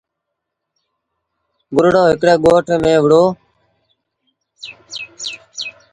[1.75, 3.23] گھوڙو هڪڙي ڳوٺ ميݩ وهُڙو۔